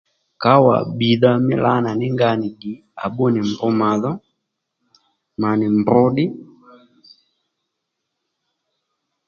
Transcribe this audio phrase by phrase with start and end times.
[0.41, 4.11] Kǎwà bbìydha mí lǎnà ní nga nì ddì à bbú nì mb màdho
[5.39, 6.25] mà nì mbr ddí